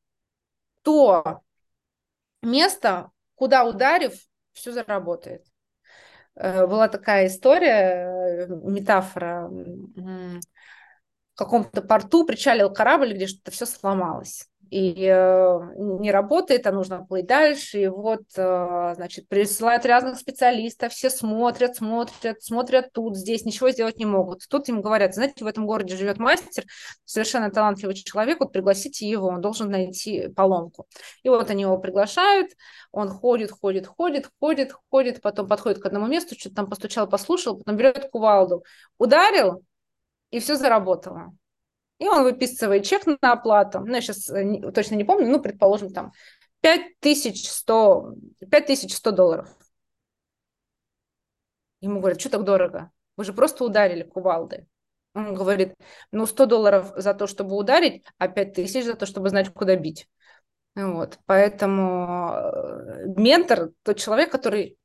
[0.81, 1.41] то
[2.41, 4.13] место, куда ударив,
[4.53, 5.45] все заработает.
[6.35, 10.41] Э, была такая история, э, метафора, в
[11.35, 17.27] каком-то порту причалил корабль, где что-то все сломалось и э, не работает, а нужно плыть
[17.27, 17.81] дальше.
[17.81, 23.99] И вот, э, значит, присылают разных специалистов, все смотрят, смотрят, смотрят тут, здесь, ничего сделать
[23.99, 24.47] не могут.
[24.49, 26.63] Тут им говорят, знаете, в этом городе живет мастер,
[27.03, 30.87] совершенно талантливый человек, вот пригласите его, он должен найти поломку.
[31.23, 32.51] И вот они его приглашают,
[32.93, 37.57] он ходит, ходит, ходит, ходит, ходит, потом подходит к одному месту, что-то там постучал, послушал,
[37.57, 38.63] потом берет кувалду,
[38.97, 39.65] ударил,
[40.29, 41.33] и все заработало
[42.01, 45.93] и он выписывает чек на оплату, ну, я сейчас э, точно не помню, ну, предположим,
[45.93, 46.13] там,
[46.61, 48.15] 5100,
[48.49, 49.55] 5100 долларов.
[51.79, 52.89] Ему говорят, что так дорого?
[53.17, 54.65] Вы же просто ударили кувалды.
[55.13, 55.75] Он говорит,
[56.11, 60.07] ну, 100 долларов за то, чтобы ударить, а 5000 за то, чтобы знать, куда бить.
[60.73, 64.75] Вот, поэтому э, ментор– тот человек, который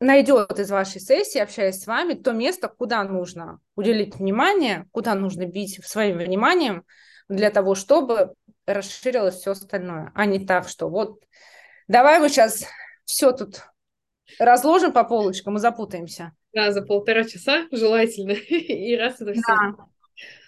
[0.00, 5.46] найдет из вашей сессии, общаясь с вами, то место, куда нужно уделить внимание, куда нужно
[5.46, 6.84] бить своим вниманием
[7.28, 8.34] для того, чтобы
[8.66, 11.20] расширилось все остальное, а не так, что вот
[11.88, 12.64] давай мы сейчас
[13.04, 13.62] все тут
[14.38, 16.32] разложим по полочкам и запутаемся.
[16.52, 19.42] Да, за полтора часа желательно и раз это все.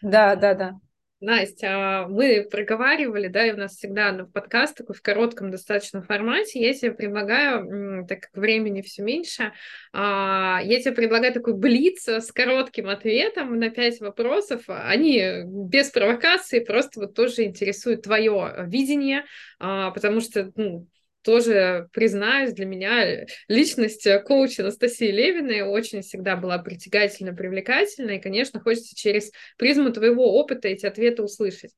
[0.02, 0.54] Да, да, да.
[0.54, 0.80] да.
[1.20, 6.02] Настя, а мы проговаривали, да, и у нас всегда на подкаст такой в коротком достаточно
[6.02, 6.60] формате.
[6.60, 9.52] Я тебе предлагаю, так как времени все меньше,
[9.94, 14.64] а, я тебе предлагаю такой блиц с коротким ответом на пять вопросов.
[14.66, 19.24] Они без провокации, просто вот тоже интересуют твое видение,
[19.58, 20.86] а, потому что ну,
[21.26, 28.60] тоже признаюсь, для меня личность коуча Анастасии Левиной очень всегда была притягательна, привлекательна, и, конечно,
[28.60, 31.72] хочется через призму твоего опыта эти ответы услышать.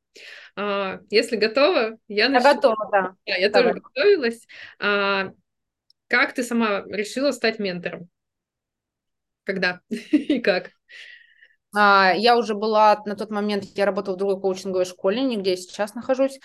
[0.55, 2.49] А, если готова, я начну.
[2.49, 3.15] Я готова, да.
[3.27, 3.73] да я Давай.
[3.73, 4.47] тоже готовилась.
[4.79, 5.33] А,
[6.09, 8.11] как ты сама решила стать ментором?
[9.45, 10.73] Когда и как?
[11.75, 15.57] А, я уже была на тот момент, я работала в другой коучинговой школе, нигде я
[15.57, 16.41] сейчас нахожусь.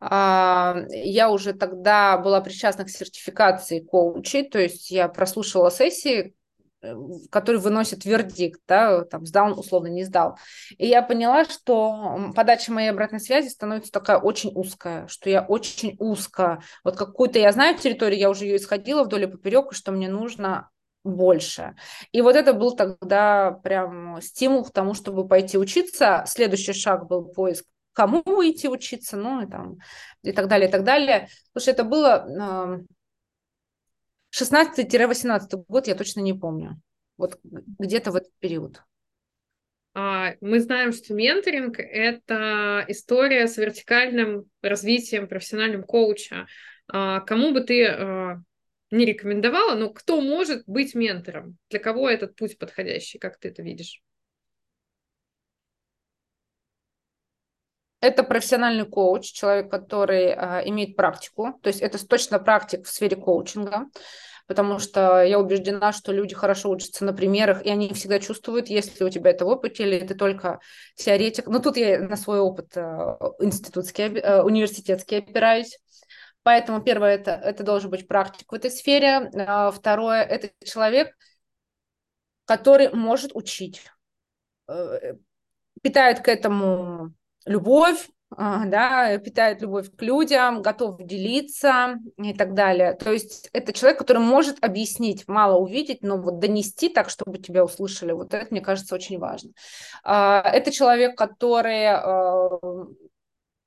[0.00, 6.34] А, я уже тогда была причастна к сертификации коучей, то есть я прослушивала сессии,
[6.82, 6.94] э,
[7.30, 10.38] который выносит вердикт, да, там, сдал, условно, не сдал.
[10.76, 15.94] И я поняла, что подача моей обратной связи становится такая очень узкая, что я очень
[16.00, 19.92] узко, вот какую-то я знаю территорию, я уже ее исходила вдоль и поперек, и что
[19.92, 20.68] мне нужно
[21.04, 21.76] больше.
[22.12, 26.24] И вот это был тогда прям стимул к тому, чтобы пойти учиться.
[26.26, 29.78] Следующий шаг был поиск кому идти учиться, ну и там,
[30.22, 31.28] и так далее, и так далее.
[31.52, 32.84] Слушай, это было
[34.36, 36.80] 16-18 год, я точно не помню.
[37.16, 38.82] Вот где-то в этот период.
[39.94, 46.46] А, мы знаем, что менторинг– это история с вертикальным развитием профессиональным коуча.
[46.88, 48.42] А, кому бы ты а,
[48.94, 51.58] не рекомендовала, но кто может быть ментором?
[51.68, 53.18] Для кого этот путь подходящий?
[53.18, 54.02] Как ты это видишь?
[58.00, 63.16] Это профессиональный коуч, человек, который э, имеет практику, то есть это точно практик в сфере
[63.16, 63.86] коучинга,
[64.46, 69.04] потому что я убеждена, что люди хорошо учатся на примерах, и они всегда чувствуют, если
[69.04, 70.60] у тебя это в опыте, или ты только
[70.96, 71.46] теоретик.
[71.46, 72.80] Ну, тут я на свой опыт э,
[73.40, 75.78] институтский, э, университетский опираюсь.
[76.44, 79.30] Поэтому первое это, это должен быть практик в этой сфере.
[79.34, 81.16] А второе это человек,
[82.44, 83.82] который может учить,
[84.68, 85.14] э,
[85.82, 87.12] питает к этому
[87.46, 92.94] любовь, а, да, питает любовь к людям, готов делиться и так далее.
[92.94, 97.64] То есть это человек, который может объяснить, мало увидеть, но вот донести так, чтобы тебя
[97.64, 98.12] услышали.
[98.12, 99.52] Вот это, мне кажется, очень важно.
[100.02, 102.86] А, это человек, который э,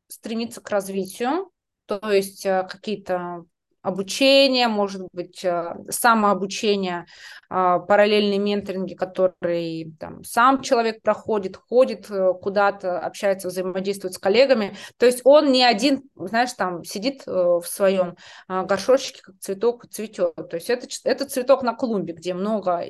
[0.09, 1.49] стремится к развитию,
[1.87, 3.45] то есть э, какие-то
[3.81, 7.05] обучения, может быть, э, самообучение,
[7.49, 14.75] а, параллельные менторинги, которые там, сам человек проходит, ходит э, куда-то, общается, взаимодействует с коллегами.
[14.97, 18.17] То есть он не один, знаешь, там сидит в своем
[18.49, 20.35] а, горшочке, как цветок цветет.
[20.35, 22.87] То есть это, это цветок на клумбе, где много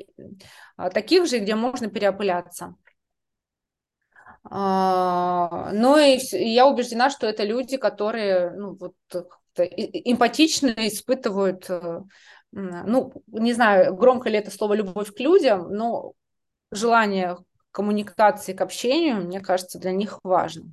[0.92, 2.74] таких же, где можно переопыляться.
[4.50, 8.94] А, но и я убеждена, что это люди, которые ну, вот,
[9.56, 12.00] эмпатично испытывают, э,
[12.52, 16.12] ну, не знаю, громко ли это слово «любовь к людям», но
[16.70, 17.36] желание
[17.70, 20.72] коммуникации, к общению, мне кажется, для них важно.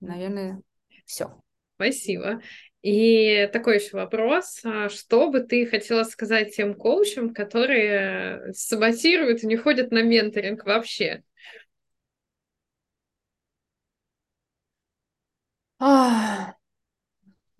[0.00, 0.62] Наверное,
[1.04, 1.40] все.
[1.76, 2.40] Спасибо.
[2.82, 4.60] И такой еще вопрос.
[4.64, 10.64] А что бы ты хотела сказать тем коучам, которые саботируют и не ходят на менторинг
[10.64, 11.22] вообще?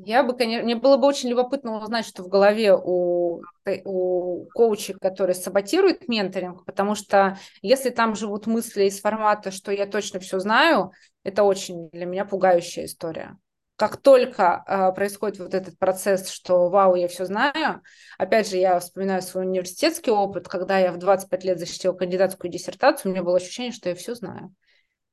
[0.05, 3.43] Я бы, конечно, мне было бы очень любопытно узнать, что в голове у,
[3.85, 9.87] у коучей, которые саботируют менторинг, потому что если там живут мысли из формата, что я
[9.87, 13.37] точно все знаю, это очень для меня пугающая история.
[13.77, 17.83] Как только э, происходит вот этот процесс, что вау, я все знаю,
[18.19, 23.11] опять же, я вспоминаю свой университетский опыт, когда я в 25 лет защитила кандидатскую диссертацию,
[23.11, 24.55] у меня было ощущение, что я все знаю.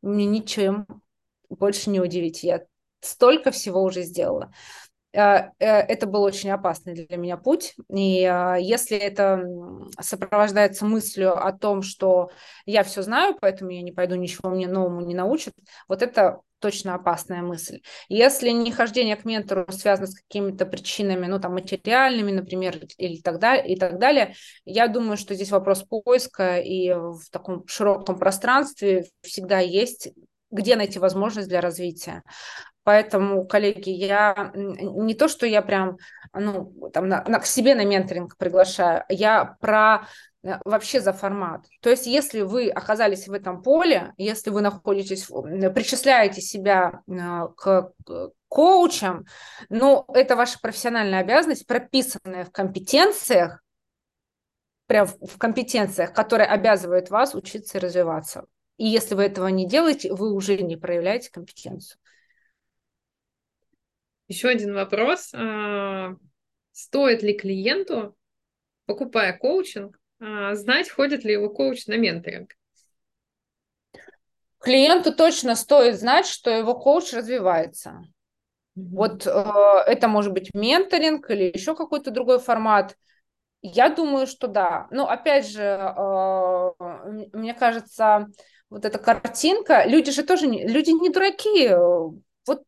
[0.01, 0.87] Мне ничем
[1.49, 2.43] больше не удивить.
[2.43, 2.65] Я
[3.01, 4.51] столько всего уже сделала.
[5.11, 7.75] Э, э, это был очень опасный для меня путь.
[7.89, 9.43] И а, если это
[9.99, 12.29] сопровождается мыслью о том, что
[12.65, 15.53] я все знаю, поэтому я не пойду, ничего мне новому не научат,
[15.87, 17.81] вот это точно опасная мысль.
[18.09, 23.39] Если не хождение к ментору связано с какими-то причинами, ну, там, материальными, например, или так
[23.39, 24.35] далее, и так далее,
[24.65, 30.09] я думаю, что здесь вопрос поиска, и в таком широком пространстве всегда есть
[30.51, 32.23] где найти возможность для развития.
[32.89, 35.99] Поэтому, коллеги, я не то, что я прям
[36.33, 40.07] ну, там, на, на, к себе на менторинг приглашаю, я про
[40.41, 41.67] э, вообще за формат.
[41.81, 47.91] То есть, если вы оказались в этом поле, если вы находитесь, причисляете себя э, к
[48.47, 49.27] коучам,
[49.69, 53.61] ну, это ваша профессиональная обязанность, прописанная в компетенциях,
[54.87, 58.45] прям в компетенциях, которые обязывают вас учиться и развиваться.
[58.77, 61.99] И если вы этого не делаете, вы уже не проявляете компетенцию.
[64.29, 65.31] Еще один вопрос.
[65.33, 66.15] А,
[66.71, 68.15] стоит ли клиенту,
[68.85, 72.51] покупая коучинг, а, знать, ходит ли его коуч на менторинг?
[74.59, 78.01] Клиенту точно стоит знать, что его коуч развивается.
[78.75, 79.31] Вот э,
[79.87, 82.95] это может быть менторинг или еще какой-то другой формат.
[83.61, 84.87] Я думаю, что да.
[84.91, 86.69] Но опять же, э,
[87.33, 88.27] мне кажется,
[88.69, 91.69] вот эта картинка, люди же тоже, не, люди не дураки,
[92.45, 92.63] вот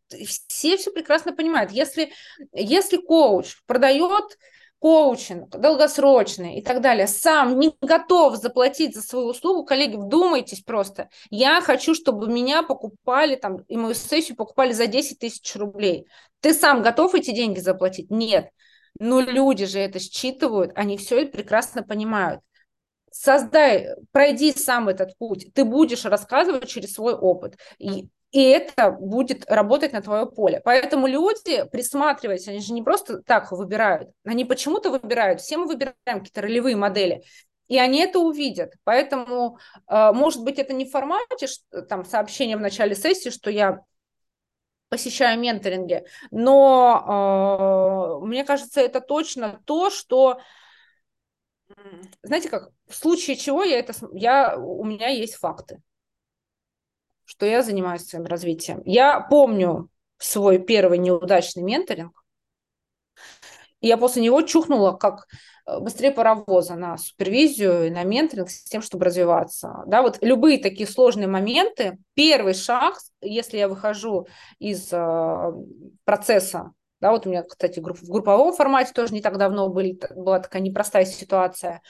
[0.47, 1.71] все все прекрасно понимают.
[1.71, 2.11] Если,
[2.53, 4.37] если коуч продает
[4.81, 11.09] коучинг долгосрочный и так далее, сам не готов заплатить за свою услугу, коллеги, вдумайтесь просто.
[11.29, 16.07] Я хочу, чтобы меня покупали там, и мою сессию покупали за 10 тысяч рублей.
[16.39, 18.09] Ты сам готов эти деньги заплатить?
[18.09, 18.49] Нет.
[18.99, 22.41] Но люди же это считывают, они все это прекрасно понимают.
[23.11, 25.53] Создай, пройди сам этот путь.
[25.53, 27.57] Ты будешь рассказывать через свой опыт.
[27.77, 30.61] И и это будет работать на твое поле.
[30.63, 35.95] Поэтому люди, присматриваясь, они же не просто так выбирают, они почему-то выбирают, все мы выбираем
[36.05, 37.23] какие-то ролевые модели,
[37.67, 38.73] и они это увидят.
[38.83, 39.57] Поэтому,
[39.87, 41.47] э, может быть, это не в формате
[41.89, 43.81] там, сообщения в начале сессии, что я
[44.89, 50.39] посещаю менторинги, но э, мне кажется, это точно то, что
[52.23, 55.81] знаете как, в случае чего я это, я, у меня есть факты
[57.31, 58.81] что я занимаюсь своим развитием.
[58.83, 62.11] Я помню свой первый неудачный менторинг,
[63.79, 65.27] и я после него чухнула как
[65.65, 69.81] э, быстрее паровоза на супервизию и на менторинг с тем, чтобы развиваться.
[69.87, 74.27] Да, вот любые такие сложные моменты, первый шаг, если я выхожу
[74.59, 75.51] из э,
[76.03, 80.39] процесса, да, вот у меня, кстати, в групповом формате тоже не так давно были, была
[80.39, 81.81] такая непростая ситуация,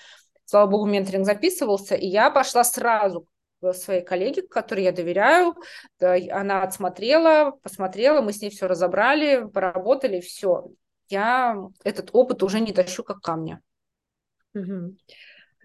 [0.45, 3.25] слава богу, менторинг записывался, и я пошла сразу
[3.73, 5.55] своей коллеге, которой я доверяю.
[5.99, 10.67] Она отсмотрела, посмотрела, мы с ней все разобрали, поработали, все.
[11.09, 13.61] Я этот опыт уже не тащу как камня.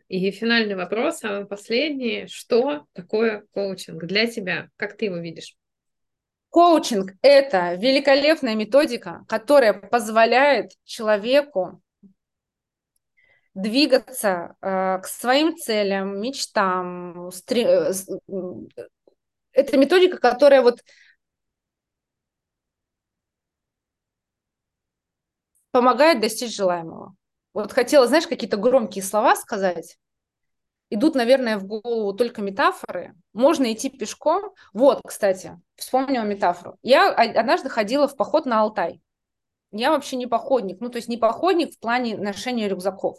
[0.09, 2.27] И финальный вопрос, а последний.
[2.29, 4.69] Что такое коучинг для тебя?
[4.77, 5.57] Как ты его видишь?
[6.51, 11.83] Коучинг– это великолепная методика, которая позволяет человеку
[13.57, 17.31] двигаться э, к своим целям, мечтам.
[17.33, 17.65] Стри...
[17.65, 17.91] Э,
[19.53, 20.83] это методика, которая вот
[25.71, 27.17] помогает достичь желаемого.
[27.55, 29.97] Вот хотела, знаешь, какие-то громкие слова сказать.
[30.91, 33.15] Идут, наверное, в голову только метафоры.
[33.33, 34.53] Можно идти пешком.
[34.75, 36.77] Вот, кстати, вспомнила метафору.
[36.83, 39.01] Я однажды ходила в поход на Алтай.
[39.73, 40.81] Я вообще не походник.
[40.81, 43.17] Ну, то есть не походник в плане ношения рюкзаков.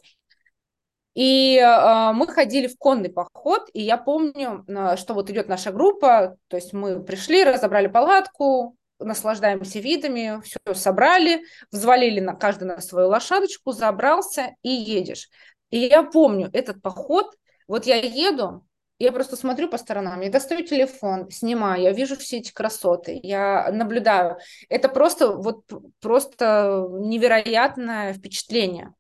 [1.18, 4.64] И э, мы ходили в конный поход, и я помню,
[4.98, 11.42] что вот идет наша группа, то есть мы пришли, разобрали палатку, наслаждаемся видами, все собрали,
[11.72, 15.30] взвалили на каждый на свою лошадочку, забрался и едешь.
[15.72, 17.34] И я помню этот поход,
[17.68, 18.64] вот я еду,
[19.00, 23.72] я просто смотрю по сторонам, я достаю телефон, снимаю, я вижу все эти красоты, я
[23.72, 24.38] наблюдаю.
[24.70, 25.64] Это просто вот
[26.00, 28.94] просто невероятное впечатление.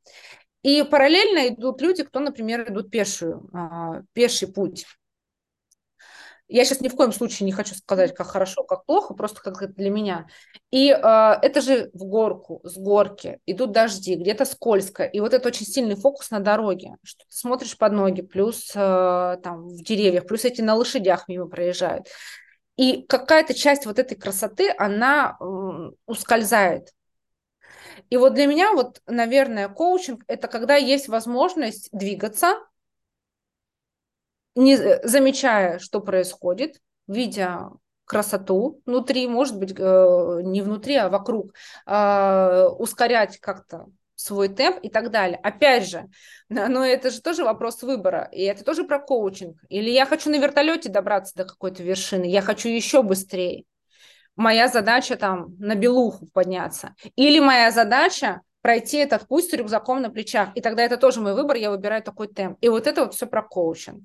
[0.63, 4.85] И параллельно идут люди, кто, например, идут пешую, а, пеший путь.
[6.49, 9.61] Я сейчас ни в коем случае не хочу сказать, как хорошо, как плохо, просто как
[9.61, 10.27] это для меня.
[10.71, 10.95] И э,
[11.41, 15.03] это же в горку, с горки, идут дожди, где-то скользко.
[15.03, 19.37] И вот это очень сильный фокус на дороге, что ты смотришь под ноги, плюс э,
[19.43, 22.07] там в деревьях, плюс эти на лошадях мимо проезжают.
[22.77, 25.43] И какая-то часть вот этой красоты, она э,
[26.05, 26.93] ускользает.
[28.09, 32.55] И вот для меня, вот, наверное, коучинг– это когда есть возможность двигаться,
[34.55, 37.69] не э, замечая, что происходит, видя
[38.05, 41.53] красоту внутри, может быть, э, не внутри, а вокруг,
[41.85, 45.39] а, ускорять как-то свой темп и так далее.
[45.43, 46.07] Опять же,
[46.49, 49.57] но это же тоже вопрос выбора, и это тоже про коучинг.
[49.69, 53.65] Или я хочу на вертолете добраться до какой-то вершины, я хочу еще быстрее
[54.38, 56.95] моя задача там на белуху подняться.
[57.15, 60.49] Или моя задача пройти этот путь с рюкзаком на плечах.
[60.55, 62.57] И тогда это тоже мой выбор, я выбираю такой темп.
[62.61, 64.03] И вот это вот все про коучинг.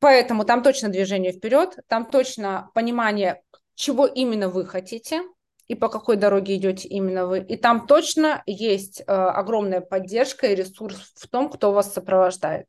[0.00, 3.42] Поэтому там точно движение вперед, там точно понимание,
[3.74, 5.22] чего именно вы хотите
[5.66, 7.40] и по какой дороге идете именно вы.
[7.40, 12.66] И там точно есть э, огромная поддержка и ресурс в том, кто вас сопровождает.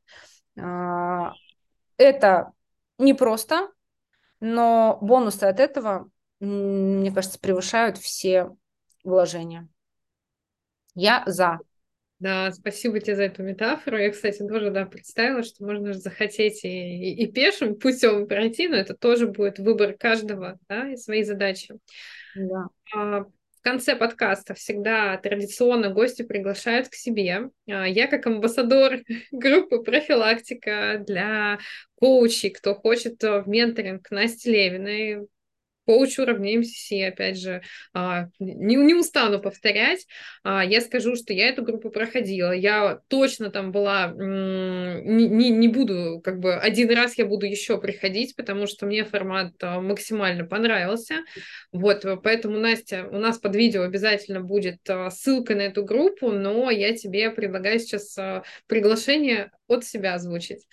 [0.57, 1.31] Э,
[1.97, 2.51] это
[2.97, 3.69] непросто,
[4.39, 6.09] но бонусы от этого,
[6.39, 8.55] мне кажется, превышают все
[9.03, 9.67] вложения.
[10.95, 11.59] Я за.
[12.19, 13.97] Да, спасибо тебе за эту метафору.
[13.97, 18.67] Я, кстати, тоже да, представила, что можно же захотеть и, и, и пешим путем пройти,
[18.67, 21.79] но это тоже будет выбор каждого, да, и свои задачи.
[22.35, 22.67] Да.
[22.93, 23.25] А,
[23.59, 27.49] в конце подкаста всегда традиционно гости приглашают к себе.
[27.69, 28.99] А, я как амбассадор
[29.31, 31.59] группы «Профилактика» для
[31.95, 35.27] коучей, кто хочет в менторинг Насти Левиной,
[35.89, 37.63] коуч уровня МСС, опять же,
[37.95, 40.05] а, не, не устану повторять,
[40.43, 45.67] а, я скажу, что я эту группу проходила, я точно там была, не, не, не
[45.67, 50.45] буду, как бы, один раз я буду еще приходить, потому что мне формат а, максимально
[50.45, 51.23] понравился,
[51.71, 56.95] вот, поэтому, Настя, у нас под видео обязательно будет ссылка на эту группу, но я
[56.95, 58.15] тебе предлагаю сейчас
[58.67, 60.67] приглашение от себя озвучить.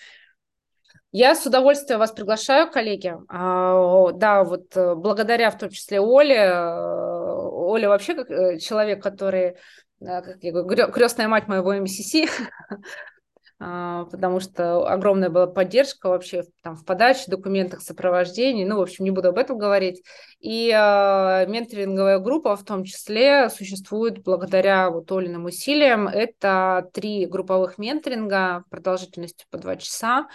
[1.13, 3.15] Я с удовольствием вас приглашаю, коллеги.
[3.29, 6.37] А, да, вот э, благодаря в том числе Оле.
[6.37, 7.17] Э,
[7.49, 9.57] Оля вообще как э, человек, который,
[10.01, 12.13] как я говорю, крестная мать моего МСС,
[13.59, 19.11] потому что огромная была поддержка вообще там, в подаче, документах, сопровождении, ну, в общем, не
[19.11, 20.03] буду об этом говорить.
[20.41, 26.07] И э, менторинговая группа в том числе существует благодаря вот Олиным усилиям.
[26.07, 30.29] Это три групповых менторинга продолжительностью по два часа.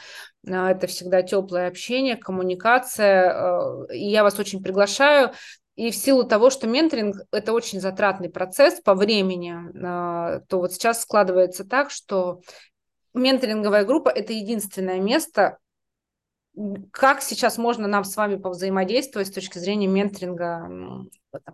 [0.49, 3.85] А, это всегда теплое общение, коммуникация.
[3.93, 5.31] И я вас очень приглашаю.
[5.75, 11.01] И в силу того, что менторинг– это очень затратный процесс по времени, то вот сейчас
[11.01, 12.41] складывается так, что
[13.13, 15.57] менторинговая группа– это единственное место,
[16.91, 20.69] как сейчас можно нам с вами повзаимодействовать с точки зрения менторинга,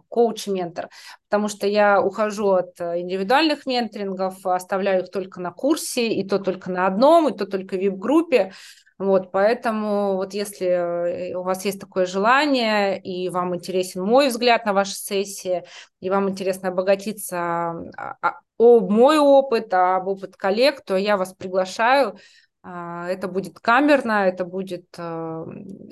[0.09, 0.89] коуч-ментор,
[1.29, 6.39] потому что я ухожу от э, индивидуальных менторингов, оставляю их только на курсе, и то
[6.39, 8.53] только на одном, и то только в VIP-группе,
[8.99, 14.65] вот, поэтому вот если э, у вас есть такое желание, и вам интересен мой взгляд
[14.65, 15.63] на ваши сессии,
[15.99, 21.33] и вам интересно обогатиться а, а, об мой опыт, об опыт коллег, то я вас
[21.33, 22.17] приглашаю.
[22.63, 25.45] А, это будет камерно, это будет э,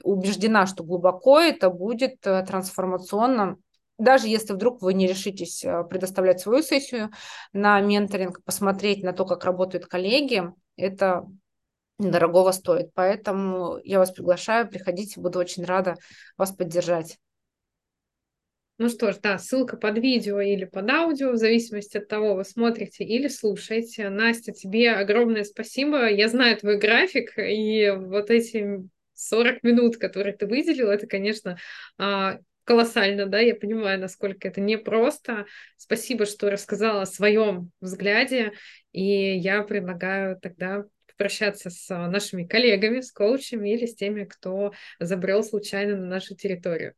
[0.04, 3.58] убеждена, что глубоко, это будет э, трансформационно.
[4.00, 7.12] Даже если вдруг вы не решитесь предоставлять свою сессию
[7.54, 11.28] на менторинг, посмотреть на то, как работают коллеги, это
[12.00, 12.92] дорогого стоит.
[12.94, 15.96] Поэтому я вас приглашаю, приходите, буду очень рада
[16.38, 17.18] вас поддержать.
[18.78, 22.44] Ну что ж, да, ссылка под видео или под аудио, в зависимости от того, вы
[22.44, 24.10] смотрите или слушаете.
[24.10, 26.10] Настя, тебе огромное спасибо.
[26.10, 31.58] Я знаю твой график, и вот эти 40 минут, которые ты выделил, это, конечно,
[31.98, 35.46] а, колоссально, да, я понимаю, насколько это непросто.
[35.78, 38.52] Спасибо, что рассказала о своем взгляде,
[38.92, 40.84] и я предлагаю тогда
[41.18, 46.36] попрощаться с а, нашими коллегами, с коучами или с теми, кто забрел случайно на нашу
[46.36, 46.94] территорию.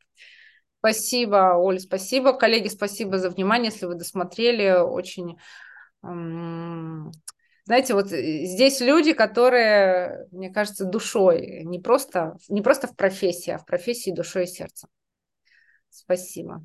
[0.80, 2.34] Спасибо, Оля, спасибо.
[2.34, 4.80] Коллеги, спасибо за внимание, если вы досмотрели.
[4.80, 5.38] Очень
[7.68, 13.51] знаете, вот э, здесь люди, которые, мне кажется, душой, не просто, не просто в профессии,
[13.51, 14.89] а в профессии душой и сердцем.
[15.89, 16.63] Спасибо.